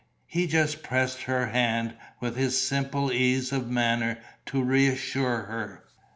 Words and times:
He 0.25 0.47
just 0.47 0.81
pressed 0.81 1.21
her 1.25 1.45
hand, 1.49 1.93
with 2.19 2.35
his 2.35 2.59
simple 2.59 3.11
ease 3.11 3.51
of 3.51 3.69
manner, 3.69 4.17
to 4.47 4.63
reassure 4.63 5.41
her. 5.43 5.83